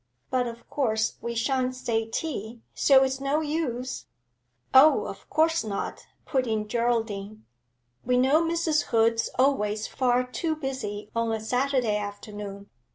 [0.31, 4.07] But of course we shan't stay tea, so it's no use'
[4.73, 7.45] 'Oh, of course not,' put in Geraldine.
[8.03, 8.85] 'We know Mrs.
[8.85, 12.67] Hood's always far too busy on a Saturday afternoon.